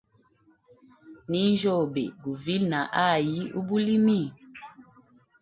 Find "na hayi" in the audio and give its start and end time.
2.71-3.39